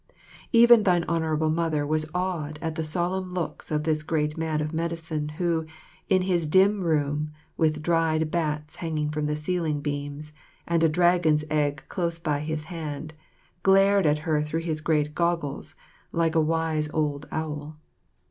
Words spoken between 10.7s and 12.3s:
a dragon's egg close